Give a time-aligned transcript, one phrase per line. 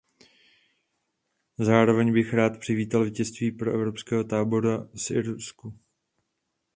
[1.59, 5.73] Zároveň bych rád přivítal vítězství proevropského tábora v Irsku.